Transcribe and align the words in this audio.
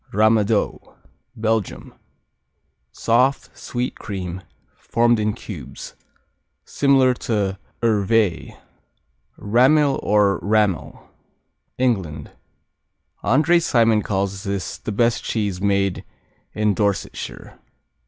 Ramadoux 0.11 0.79
Belgium 1.35 1.93
Soft; 2.91 3.55
sweet 3.55 3.93
cream; 3.99 4.41
formed 4.75 5.19
in 5.19 5.33
cubes. 5.33 5.93
Similar 6.65 7.13
to 7.29 7.59
Hervé 7.83 8.57
Rammil 9.37 9.99
or 10.01 10.39
Rammel 10.39 11.07
England 11.77 12.31
André 13.23 13.61
Simon 13.61 14.01
calls 14.01 14.41
this 14.41 14.79
"the 14.79 14.91
best 14.91 15.23
cheese 15.23 15.61
made 15.61 16.03
in 16.55 16.73
Dorsetshire." 16.73 17.59